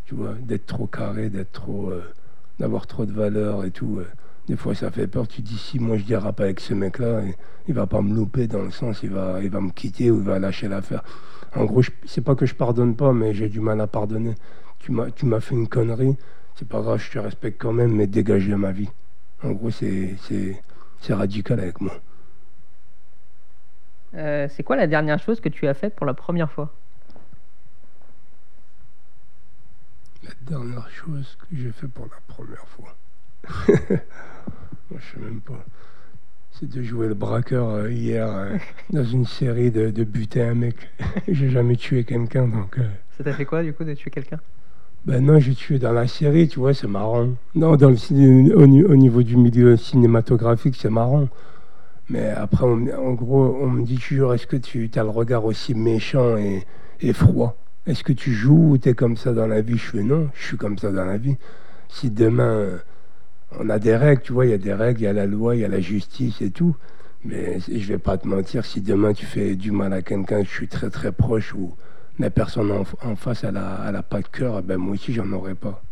[0.07, 1.91] Tu vois, d'être trop carré, d'être trop.
[1.91, 2.03] euh,
[2.59, 3.99] d'avoir trop de valeurs et tout.
[4.01, 4.07] euh,
[4.49, 7.35] des fois ça fait peur, tu dis si moi je dérape avec ce mec-là, il-
[7.69, 10.39] il va pas me louper dans le sens, il va, me quitter ou il va
[10.39, 11.03] lâcher l'affaire.
[11.55, 14.35] En gros, c'est pas que je pardonne pas, mais j'ai du mal à pardonner.
[14.81, 16.17] Tu m'as, fait une connerie,
[16.57, 18.89] c'est pas grave, je te respecte quand même, mais dégage de ma vie.
[19.43, 20.17] En gros, c'est,
[21.01, 21.95] c'est radical avec moi.
[24.15, 26.73] Euh, c'est quoi la dernière chose que tu as faite pour la première fois?
[30.23, 32.97] La dernière chose que j'ai fait pour la première fois.
[34.91, 35.65] Moi, je sais même pas.
[36.53, 38.57] C'est de jouer le braqueur euh, hier euh,
[38.91, 40.77] dans une série de, de buter un mec.
[41.29, 42.79] j'ai jamais tué quelqu'un donc.
[43.17, 44.41] Ça t'a fait quoi du coup de tuer quelqu'un?
[45.07, 47.29] Ben non, j'ai tué dans la série, tu vois, c'est marrant.
[47.55, 51.29] Non, dans le, ciné- au, au niveau du milieu cinématographique, c'est marrant.
[52.11, 55.75] Mais après, en gros, on me dit toujours, est-ce que tu as le regard aussi
[55.75, 57.57] méchant et, froid?
[57.87, 59.79] Est-ce que tu joues ou tu es comme ça dans la vie?
[59.79, 61.37] Je fais non, je suis comme ça dans la vie.
[61.89, 62.67] Si demain,
[63.59, 65.27] on a des règles, tu vois, il y a des règles, il y a la
[65.27, 66.77] loi, il y a la justice et tout.
[67.25, 70.49] Mais je vais pas te mentir, si demain tu fais du mal à quelqu'un, je
[70.49, 71.75] suis très très proche ou
[72.19, 74.95] la personne en, en face, elle a, elle a pas de cœur, eh ben moi
[74.95, 75.83] aussi j'en aurais pas.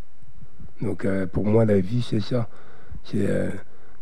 [0.81, 2.49] Donc euh, pour moi la vie c'est ça.
[3.05, 3.51] C'est euh,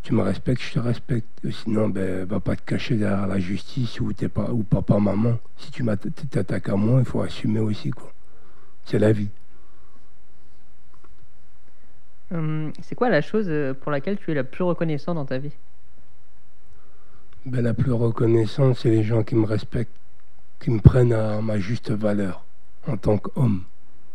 [0.06, 1.50] tu me respectes, je te respecte.
[1.50, 5.36] Sinon ben va pas te cacher derrière la justice ou t'es pas ou papa maman.
[5.56, 5.84] Si tu
[6.30, 8.12] t'attaques à moi, il faut assumer aussi quoi.
[8.84, 9.30] C'est la vie.
[12.32, 15.38] Hum, C'est quoi la chose euh, pour laquelle tu es la plus reconnaissant dans ta
[15.38, 15.56] vie?
[17.44, 19.96] Ben, la plus reconnaissante, c'est les gens qui me respectent,
[20.60, 22.44] qui me prennent à ma juste valeur
[22.86, 23.64] en tant qu'homme,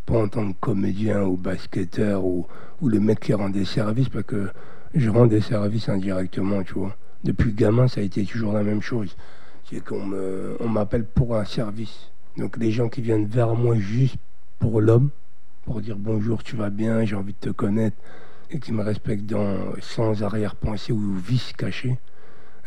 [0.06, 2.48] pas en tant que comédien ou basketteur ou,
[2.82, 4.52] ou le mec qui rend des services, parce que
[4.94, 6.96] je rends des services indirectement, tu vois.
[7.24, 9.16] Depuis gamin, ça a été toujours la même chose.
[9.70, 12.12] C'est qu'on me, on m'appelle pour un service.
[12.38, 14.18] Donc les gens qui viennent vers moi juste
[14.60, 15.10] pour l'homme,
[15.66, 17.98] pour dire bonjour, tu vas bien, j'ai envie de te connaître,
[18.50, 21.98] et qui me respectent dans, sans arrière-pensée ou vice caché,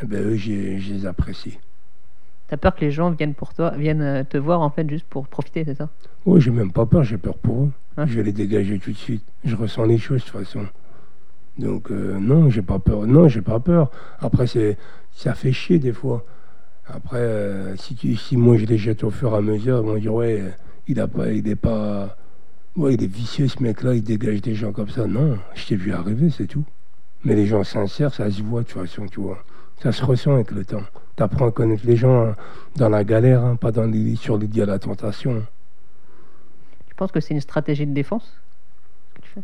[0.02, 1.58] eh ben, eux, je les apprécie.
[2.48, 5.06] T'as peur que les gens viennent pour toi, viennent euh, te voir en fait juste
[5.06, 5.88] pour profiter, c'est ça?
[6.26, 7.72] Oh, j'ai même pas peur, j'ai peur pour eux.
[7.96, 8.06] Hein?
[8.06, 9.24] Je vais les dégager tout de suite.
[9.44, 10.66] Je ressens les choses de toute façon.
[11.58, 13.06] Donc euh, non, j'ai pas peur.
[13.06, 13.90] Non, j'ai pas peur.
[14.20, 14.76] Après, c'est
[15.12, 16.24] ça fait chier des fois.
[16.86, 19.96] Après, euh, si, tu, moi je les jette au fur et à mesure, ils vont
[19.96, 20.50] dire ouais, euh,
[20.88, 22.16] il a pas, il est pas,
[22.76, 25.06] ouais, il est vicieux ce mec-là, il dégage des gens comme ça.
[25.06, 26.64] Non, je t'ai vu arriver, c'est tout.
[27.24, 29.42] Mais les gens sincères, ça se voit de toute façon, tu vois.
[29.82, 30.82] Ça se ressent avec le temps.
[31.16, 32.36] T'apprends à connaître les gens hein,
[32.76, 35.42] dans la galère, hein, pas dans les, sur les à la tentation.
[36.86, 38.40] Tu penses que c'est une stratégie de défense
[39.08, 39.42] ce que tu fais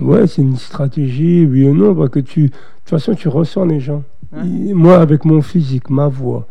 [0.00, 2.58] Ouais, c'est une stratégie, oui ou non, parce que tu, de toute
[2.90, 4.04] façon, tu ressens les gens.
[4.44, 6.46] Et moi, avec mon physique, ma voix,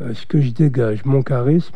[0.00, 1.74] euh, ce que je dégage, mon charisme,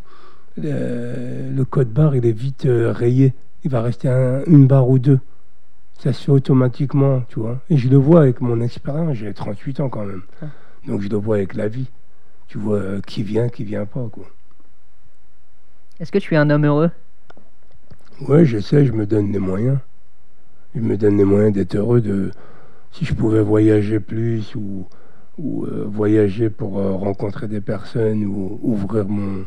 [0.56, 3.32] le, le code barre, il est vite euh, rayé.
[3.64, 5.20] Il va rester un- une barre ou deux.
[5.98, 7.60] Ça se fait automatiquement, tu vois.
[7.70, 10.22] Et je le vois avec mon expérience, j'ai 38 ans quand même.
[10.87, 11.87] Donc je le vois avec la vie.
[12.48, 14.26] Tu vois euh, qui vient, qui vient pas, quoi.
[16.00, 16.90] Est-ce que tu es un homme heureux?
[18.28, 19.78] Ouais, je sais, je me donne les moyens.
[20.74, 22.00] Je me donne les moyens d'être heureux.
[22.00, 22.30] De,
[22.92, 24.87] si je pouvais voyager plus ou,
[25.38, 29.44] ou euh, voyager pour euh, rencontrer des personnes ou ouvrir mon,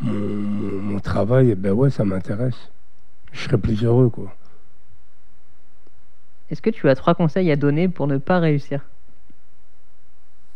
[0.00, 2.70] mon, mon- mon travail, eh ben ouais, ça m'intéresse.
[3.32, 4.34] Je serais plus heureux, quoi.
[6.50, 8.84] Est-ce que tu as trois conseils à donner pour ne pas réussir?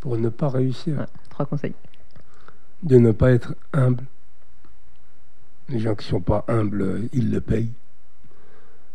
[0.00, 1.74] Pour ne pas réussir, Ouais, Trois conseils.
[2.82, 4.04] de ne pas être humble.
[5.68, 7.72] Les gens qui sont pas humbles, euh, ils le payent.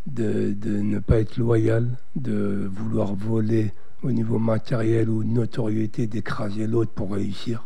[0.08, 6.92] De, ne pas être loyal, de vouloir voler au niveau matériel ou notoriété, d'écraser l'autre
[6.92, 7.64] pour réussir.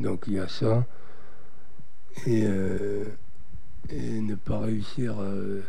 [0.00, 0.84] Donc il y a ça.
[2.26, 3.04] Et, euh,
[3.92, 5.62] ne pas réussir euh,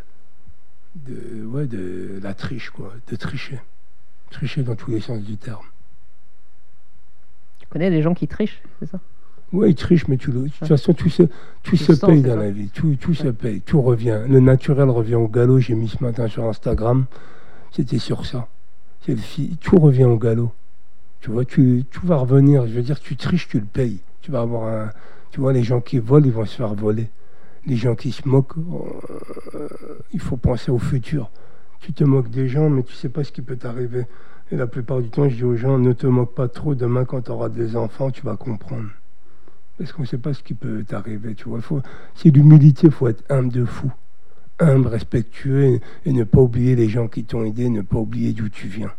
[0.95, 3.59] de, ouais, de la triche, quoi, de tricher.
[4.31, 5.65] Tricher dans tous les sens du terme.
[7.59, 8.99] Tu connais des gens qui trichent, c'est ça?
[9.51, 11.23] Oui, il triche, mais tu le- de toute façon, tout se,
[11.63, 12.69] tout se sens, paye dans la vie.
[12.69, 13.33] Tout, tout se Ouais.
[13.33, 13.61] paye.
[13.61, 14.19] Tout revient.
[14.29, 15.59] Le naturel revient au galop.
[15.59, 17.05] J'ai mis ce matin sur Instagram.
[17.71, 18.47] C'était sur ça.
[19.05, 20.51] C'est le fi- Tout revient au galop.
[21.21, 22.67] Tu vois, tu, tu vas revenir.
[22.67, 23.99] Je veux dire, tu triches, tu le payes.
[24.21, 24.89] Tu vas avoir un.
[25.31, 27.09] Tu vois, les gens qui volent, ils vont se faire voler.
[27.65, 29.67] Les gens qui se moquent, euh,
[30.13, 31.29] il faut penser au futur.
[31.79, 34.05] Tu te moques des gens, mais tu sais pas ce qui peut t'arriver.
[34.51, 36.75] Et la plupart du temps, je dis aux gens, ne te moque pas trop.
[36.75, 38.89] Demain, quand tu auras des enfants, tu vas comprendre.
[39.79, 41.61] Parce qu'on ne sait pas ce qui peut t'arriver, tu vois.
[42.13, 43.89] C'est l'humilité, il faut être humble de fou.
[44.59, 48.49] Humble, respectueux, et, ne pas oublier les gens qui t'ont aidé, ne pas oublier d'où
[48.49, 48.91] tu viens.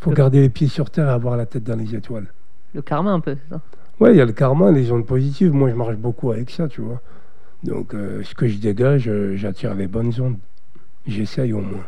[0.00, 2.32] Il faut garder les pieds sur terre et avoir la tête dans les étoiles.
[2.72, 3.60] Le karma un peu, c'est ça?
[4.00, 5.52] Ouais, il y a le karma, les ondes positives.
[5.52, 7.02] Moi, je marche beaucoup avec ça, tu vois.
[7.62, 10.38] Donc, euh, ce que je dégage, euh, j'attire les bonnes ondes.
[11.06, 11.84] J'essaye au moins.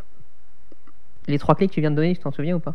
[1.27, 2.75] Les trois clés que tu viens de donner, tu t'en souviens ou pas?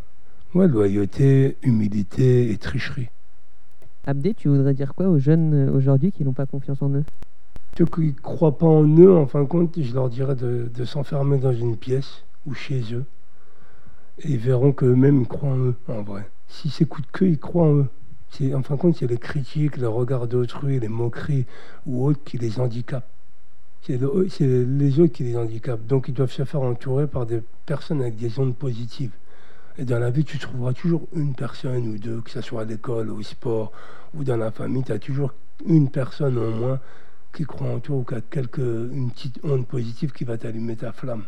[0.55, 3.09] Ouais, loyauté, humilité et tricherie.
[4.05, 7.03] Abdé, tu voudrais dire quoi aux jeunes euh, aujourd'hui qui n'ont pas confiance en eux?
[7.77, 10.85] Ceux qui ne croient pas en eux, en fin de compte, je leur dirais de,
[10.85, 13.05] s'enfermer dans une pièce ou chez eux.
[14.19, 16.29] Et ils verront qu'eux-mêmes croient en eux, en vrai.
[16.47, 17.87] S'ils s'écoutent que, ils croient en eux.
[18.55, 21.45] En fin de compte, c'est les critiques, le regard d'autrui, les moqueries
[21.85, 23.09] ou autres qui les handicapent.
[23.83, 25.85] C'est les autres qui les handicapent.
[25.85, 29.11] Donc ils doivent se faire entourer par des personnes avec des ondes positives.
[29.81, 32.65] Et dans la vie, tu trouveras toujours une personne ou deux, que ce soit à
[32.65, 33.71] l'école, au sport
[34.13, 35.33] ou dans la famille, tu as toujours
[35.65, 36.79] une personne au moins
[37.33, 40.91] qui croit en toi ou qui a une petite onde positive qui va t'allumer ta
[40.91, 41.23] flamme.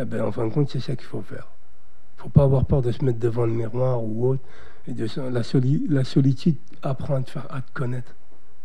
[0.00, 1.46] Eh bien, en fin de compte, c'est ça qu'il faut faire.
[1.46, 4.42] Il ne faut pas avoir peur de se mettre devant le miroir ou autre.
[4.88, 8.16] Et de, la, solitude apprend à te, faire, à te connaître.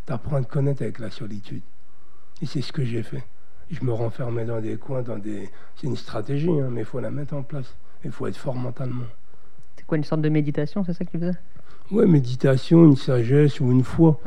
[0.08, 1.62] Tu apprends à te connaître avec la solitude.
[2.42, 3.24] Et c'est ce que j'ai fait.
[3.70, 5.48] Je me renfermais dans des coins, dans des.
[5.76, 7.76] C'est une stratégie, hein, mais il faut la mettre en place.
[8.04, 9.06] Il faut être fort mentalement.
[9.78, 11.38] C'est quoi une sorte de méditation, c'est ça que tu faisais?
[11.92, 14.20] Oui, méditation, une sagesse ou une foi.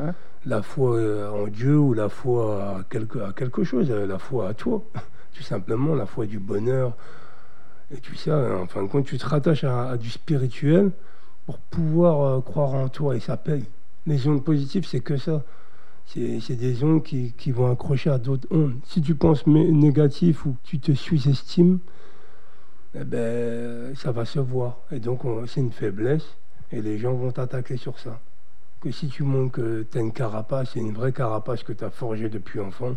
[0.45, 4.17] la foi euh, en Dieu ou la foi à quelque, à quelque chose, euh, la
[4.17, 4.83] foi à toi,
[5.35, 6.95] tout simplement, la foi du bonheur.
[7.93, 10.91] Et tu sais, en fin de compte, tu te rattaches à, du spirituel
[11.45, 13.65] pour pouvoir euh, croire en toi et ça paye.
[14.07, 15.43] Les ondes positives, c'est que ça.
[16.07, 18.75] C'est des ondes qui, qui, vont accrocher à d'autres ondes.
[18.83, 21.79] Si tu penses négatif ou que tu te sous-estimes,
[22.95, 24.77] eh ben, ça va se voir.
[24.91, 26.35] Et donc, c'est une faiblesse
[26.71, 28.19] et les gens vont t'attaquer sur ça.
[28.81, 31.89] Que si tu montres que tu as une carapace, une vraie carapace que tu as
[31.89, 32.95] forgée depuis enfant,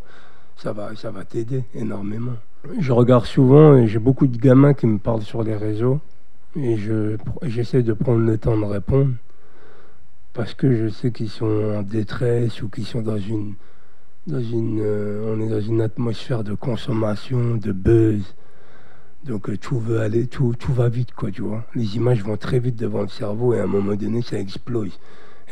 [0.56, 2.36] ça va, ça va t'aider énormément.
[2.78, 6.00] Je regarde souvent et j'ai beaucoup de gamins qui me parlent sur les réseaux
[6.56, 6.76] et
[7.42, 9.10] j'essaie de prendre le temps de répondre
[10.32, 13.54] parce que je sais qu'ils sont en détresse ou qu'ils sont dans une,
[14.26, 18.34] dans une, euh, on est dans une atmosphère de consommation, de buzz,
[19.24, 21.64] donc euh, tout veut aller, tout, va vite, quoi, tu vois.
[21.74, 24.98] Les images vont très vite devant le cerveau et à un moment donné, ça explose.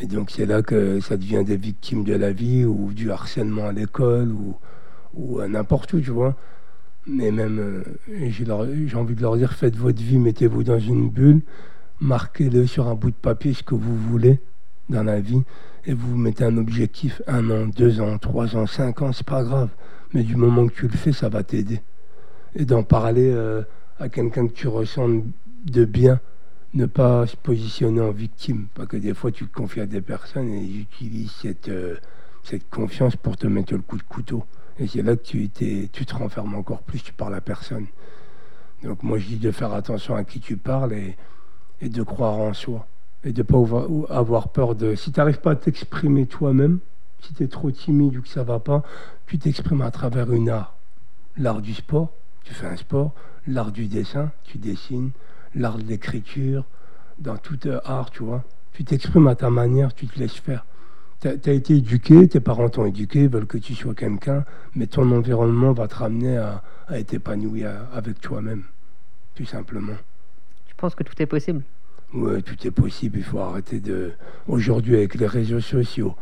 [0.00, 3.66] Et donc c'est là que ça devient des victimes de la vie ou du harcèlement
[3.66, 4.56] à l'école ou,
[5.14, 6.36] ou n'importe où, tu vois.
[7.06, 7.82] Mais même, euh,
[8.28, 11.40] j'ai envie de leur dire, faites votre vie, mettez-vous dans une bulle,
[12.00, 14.38] marquez-le sur un bout de papier ce que vous voulez
[14.88, 15.42] dans la vie,
[15.86, 19.42] et vous mettez un objectif, un an, deux ans, trois ans, cinq ans, c'est pas
[19.42, 19.70] grave.
[20.12, 21.80] Mais du moment que tu le fais, ça va t'aider
[22.54, 23.62] et d'en parler euh,
[23.98, 25.22] à quelqu'un que tu ressens
[25.64, 26.20] de bien,
[26.74, 28.66] ne pas se positionner en victime.
[28.74, 31.96] Parce que des fois, tu te confies à des personnes et ils utilisent cette, euh,
[32.42, 34.44] cette confiance pour te mettre le coup de couteau.
[34.78, 37.86] Et c'est là que tu, tu te renfermes encore plus, tu parles à personne.
[38.82, 41.16] Donc moi, je dis de faire attention à qui tu parles et,
[41.80, 42.86] et de croire en soi.
[43.24, 44.94] Et de ne pas avoir peur de...
[44.96, 46.80] Si tu n'arrives pas à t'exprimer toi-même,
[47.20, 48.82] si tu es trop timide ou que ça ne va pas,
[49.26, 50.76] tu t'exprimes à travers une art.
[51.36, 52.10] L'art du sport,
[52.44, 53.14] tu fais un sport,
[53.46, 55.10] l'art du dessin, tu dessines,
[55.54, 56.64] l'art de l'écriture,
[57.18, 58.44] dans tout art, tu vois.
[58.72, 60.64] Tu t'exprimes à ta manière, tu te laisses faire.
[61.20, 65.10] Tu as, été éduqué, tes parents t'ont éduqué, veulent que tu sois quelqu'un, mais ton
[65.12, 68.64] environnement va te ramener à, être épanoui avec toi-même,
[69.34, 69.94] tout simplement.
[70.66, 71.62] Tu penses que tout est possible?
[72.12, 73.18] Oui, tout est possible.
[73.18, 74.12] Il faut arrêter de.
[74.48, 76.16] Aujourd'hui, avec les réseaux sociaux,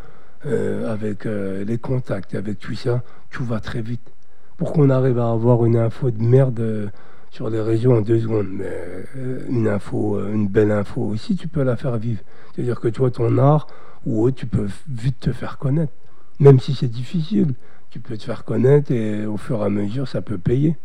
[0.47, 4.13] euh, avec euh, les contacts, avec tout ça, tout va très vite
[4.61, 6.88] pour qu'on arrive à avoir une info de merde euh,
[7.31, 8.49] sur les réseaux en deux secondes.
[8.51, 8.70] Mais
[9.16, 12.20] euh, une info, euh, une belle info aussi, tu peux la faire vivre.
[12.53, 13.68] C'est-à-dire que toi, ton art
[14.05, 15.94] ou autre, tu peux vite te faire connaître.
[16.40, 17.55] Même si c'est difficile,
[17.88, 20.77] tu peux te faire connaître et au fur et à mesure, ça peut payer,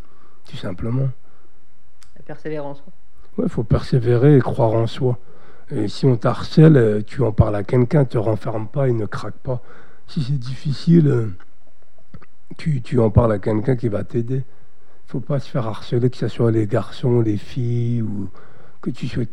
[0.50, 1.10] tout simplement.
[2.16, 2.82] La persévérance.
[3.38, 5.20] Oui, il faut persévérer et croire en soi.
[5.70, 9.06] Et si on t'harcèle, tu en parles à quelqu'un, ne te renferme pas et ne
[9.06, 9.62] craque pas.
[10.08, 11.34] Si c'est difficile,
[12.58, 14.44] tu, en parles à quelqu'un qui va t'aider.
[15.08, 18.30] Il faut pas se faire harceler, que ce soit les garçons, les filles, ou
[18.82, 19.26] que tu sois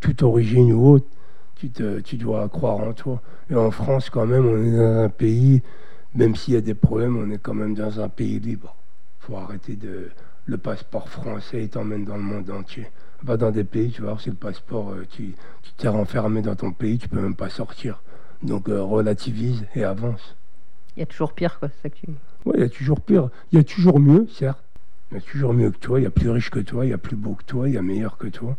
[0.00, 1.06] toute origine ou autre.
[1.54, 3.22] Tu, dois croire en toi.
[3.50, 5.62] Et en France, quand même, on est dans un pays,
[6.14, 8.76] même s'il y a des problèmes, on est quand même dans un pays libre.
[9.20, 10.10] Il faut arrêter de,
[10.46, 12.86] le passeport français, t'emmène dans le monde entier.
[13.22, 16.42] Va dans des pays, tu vas voir si le passeport, euh, tu tu t'es renfermé
[16.42, 18.02] dans ton pays, tu peux même pas sortir.
[18.42, 20.36] Donc euh, relativise et avance.
[20.96, 21.68] Il y a toujours pire, quoi.
[21.68, 22.06] C'est ça que tu...
[22.44, 23.28] Oui, il y a toujours pire.
[23.52, 24.62] Il y a toujours mieux, certes.
[25.10, 26.90] Il y a toujours mieux que toi, il y a plus riche que toi, il
[26.90, 28.56] y a plus beau que toi, il y a meilleur que toi,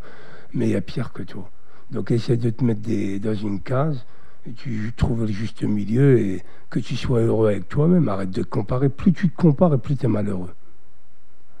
[0.54, 1.50] mais il y a pire que toi.
[1.90, 2.80] Donc essaie de te mettre
[3.20, 4.06] dans une case,
[4.46, 8.08] et tu trouves le juste milieu et que tu sois heureux avec toi-même.
[8.08, 8.88] Arrête de te comparer.
[8.88, 10.54] Plus tu te compares, et plus tu es malheureux.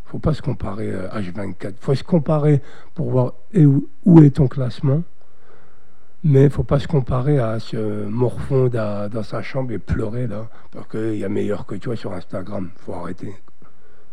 [0.06, 1.74] faut pas se comparer euh, H24.
[1.80, 2.62] faut se comparer
[2.94, 5.02] pour voir où est ton classement.
[6.30, 10.50] Mais il faut pas se comparer à ce morfond dans, sa chambre et pleurer là,
[10.70, 12.68] parce qu'il y a meilleur que toi sur Instagram.
[12.76, 13.32] faut arrêter.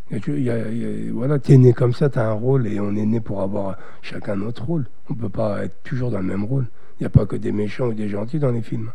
[0.09, 1.91] Il y a tu- il y a- il y a- voilà, tu es né comme
[1.91, 4.85] ça, tu as un rôle et on est né pour avoir chacun notre rôle.
[5.09, 6.67] On ne peut pas être toujours dans le même rôle.
[6.99, 8.91] Il n'y a pas que des méchants ou des gentils dans les films.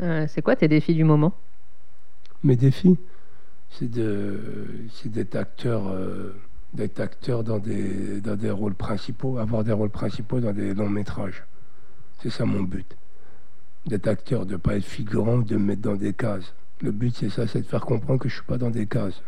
[0.00, 1.34] Euh, c'est quoi tes défis du moment?
[2.42, 2.96] Mes défis,
[3.68, 4.40] c'est de,
[4.94, 6.34] c'est d'être acteur, euh,
[6.72, 10.88] d'être acteur dans des, dans des rôles principaux, avoir des rôles principaux dans des longs
[10.88, 11.44] métrages.
[12.22, 12.96] C'est ça mon but.
[13.86, 16.54] D'être acteur, de ne pas être figurant, de me mettre dans des cases.
[16.82, 19.22] Le but, c'est ça, c'est de faire comprendre que je suis pas dans des cases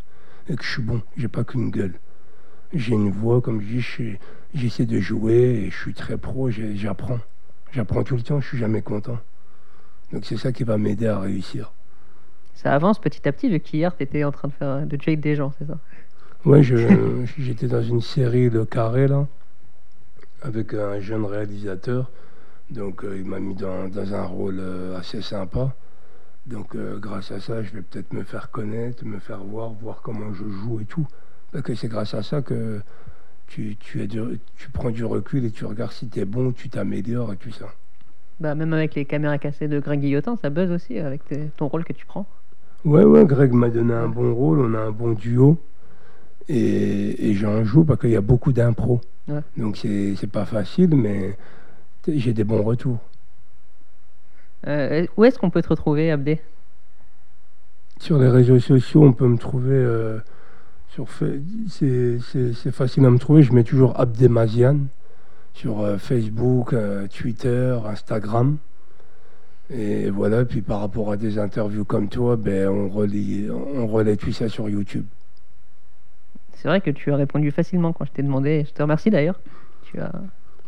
[0.48, 1.02] et que je suis bon.
[1.16, 1.94] J'ai pas qu'une gueule.
[2.72, 4.18] J'ai une voix, comme je dis,
[4.54, 6.50] j'essaie de jouer et je suis très pro.
[6.50, 7.18] J'apprends,
[7.72, 8.40] j'apprends tout le temps.
[8.40, 9.18] Je suis jamais content.
[10.12, 11.72] Donc c'est ça qui va m'aider à réussir.
[12.54, 15.20] Ça avance petit à petit, vu qu'hier, tu étais en train de faire de jade
[15.20, 15.78] des gens, c'est ça?
[16.62, 19.26] Je- j'étais dans une série Le Carré, là,
[20.42, 22.10] avec un jeune réalisateur.
[22.72, 25.74] Donc, euh, il m'a mis dans, dans un rôle euh, assez sympa.
[26.46, 30.00] Donc, euh, grâce à ça, je vais peut-être me faire connaître, me faire voir, voir
[30.02, 31.06] comment je joue et tout.
[31.52, 32.80] Parce que c'est grâce à ça que
[33.46, 36.52] tu, tu, es du- tu prends du recul et tu regardes si tu es bon,
[36.52, 37.66] tu t'améliores et tout ça.
[38.40, 41.68] Bah, même avec les caméras cassées de Greg Guillotin, ça buzz aussi avec tes- ton
[41.68, 42.26] rôle que tu prends.
[42.84, 45.58] Ouais, ouais, Greg m'a donné un bon rôle, on a un bon duo.
[46.48, 49.00] Et, et j'en joue parce qu'il y a beaucoup d'impro.
[49.28, 49.40] Ouais.
[49.56, 51.36] Donc c'est pas facile, mais
[52.08, 52.98] j'ai des bons retours.
[54.66, 56.40] Euh, où est-ce qu'on peut te retrouver, Abdé?
[57.98, 59.70] Sur les réseaux sociaux, on peut me trouver.
[59.70, 60.18] euh,
[60.88, 61.06] sur
[61.68, 63.42] c'est facile à me trouver.
[63.42, 64.78] Je mets toujours Abdemazian
[65.54, 68.58] sur euh, Facebook, euh, Twitter, Instagram.
[69.70, 74.16] Et voilà, puis par rapport à des interviews comme toi, ben, on, relie, on relaie
[74.16, 75.06] tout ça sur YouTube.
[76.54, 78.64] C'est vrai que tu as répondu facilement quand je t'ai demandé.
[78.68, 79.40] Je te remercie d'ailleurs.
[79.84, 80.12] Tu as...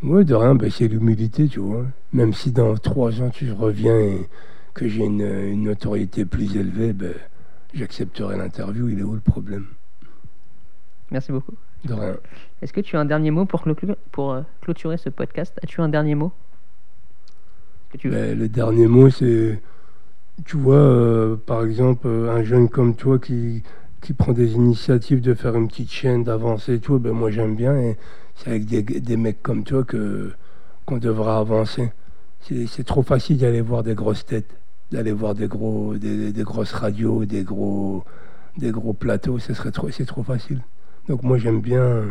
[0.07, 1.87] Oui, de rien, ben, c'est l'humilité, tu vois.
[2.12, 4.29] Même si dans trois ans tu reviens et
[4.75, 7.14] que j'ai une, une notoriété plus élevée, ben,
[7.73, 8.88] j'accepterai l'interview.
[8.90, 9.64] Il est où le problème?
[11.11, 11.55] Merci beaucoup.
[11.87, 12.17] De rien.
[12.61, 15.59] Est-ce que tu as un dernier mot pour, clôturer- pour euh, clôturer ce podcast?
[15.62, 16.33] As-tu un dernier mot?
[17.90, 18.14] Que tu veux?
[18.14, 19.59] Ben, le dernier mot, c'est,
[20.45, 23.62] tu vois, euh, par exemple, un jeune comme toi qui,
[24.03, 27.57] qui prend des initiatives de faire une petite chaîne, d'avancer et tout, ben, moi j'aime
[27.57, 27.75] bien.
[27.79, 27.97] Et
[28.37, 30.33] c'est avec des, des mecs comme toi que,
[30.87, 31.92] qu'on devra avancer.
[32.40, 34.51] C'est, trop facile d'aller voir des grosses têtes,
[34.92, 38.05] d'aller voir des, gros, des, des grosses radios, des gros,
[38.59, 39.38] des gros plateaux.
[39.38, 40.61] Ce serait trop, c'est trop facile.
[41.09, 42.03] Donc moi j'aime bien,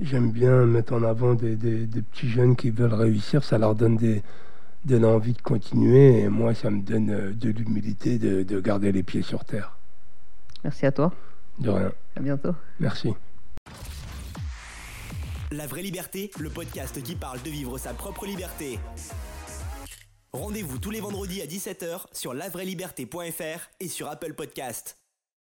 [0.00, 3.42] j'aime bien mettre en avant des, des- des petits jeunes qui veulent réussir.
[3.42, 4.22] Ça leur donne des,
[4.84, 8.92] de l'envie de continuer et moi ça me donne euh, de l'humilité de, de garder
[8.92, 9.76] les pieds sur terre.
[10.62, 11.12] Merci à toi.
[11.58, 11.92] De rien.
[12.16, 12.54] À bientôt.
[12.78, 13.12] Merci.
[15.52, 18.78] La vraie liberté, le podcast qui parle de vivre sa propre liberté.
[20.32, 25.03] Rendez-vous tous les vendredis à 17h sur lavrailiberté.fr et sur Apple Podcast.